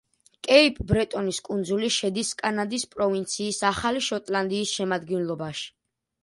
კეიპ-ბრეტონის 0.45 1.41
კუნძული 1.49 1.89
შედის 1.95 2.31
კანადის 2.39 2.87
პროვინციის 2.95 3.61
ახალი 3.73 4.03
შოტლანდიის 4.07 4.73
შემადგენლობაში. 4.81 5.71